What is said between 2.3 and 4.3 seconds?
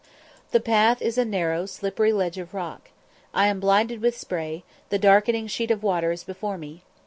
of rock. I am blinded with